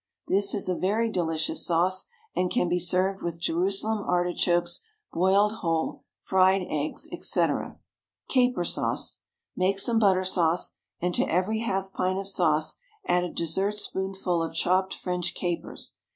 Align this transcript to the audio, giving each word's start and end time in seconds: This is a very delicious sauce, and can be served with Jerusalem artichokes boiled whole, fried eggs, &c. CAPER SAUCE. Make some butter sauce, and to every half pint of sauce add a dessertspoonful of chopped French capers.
This 0.27 0.55
is 0.55 0.67
a 0.67 0.73
very 0.73 1.11
delicious 1.11 1.63
sauce, 1.63 2.07
and 2.35 2.49
can 2.49 2.67
be 2.67 2.79
served 2.79 3.21
with 3.21 3.39
Jerusalem 3.39 3.99
artichokes 3.99 4.81
boiled 5.13 5.57
whole, 5.57 6.05
fried 6.19 6.65
eggs, 6.71 7.03
&c. 7.21 7.41
CAPER 8.27 8.63
SAUCE. 8.65 9.19
Make 9.55 9.77
some 9.77 9.99
butter 9.99 10.25
sauce, 10.25 10.73
and 10.99 11.13
to 11.13 11.25
every 11.31 11.59
half 11.59 11.93
pint 11.93 12.17
of 12.17 12.27
sauce 12.27 12.77
add 13.05 13.23
a 13.23 13.29
dessertspoonful 13.29 14.41
of 14.41 14.55
chopped 14.55 14.95
French 14.95 15.35
capers. 15.35 15.93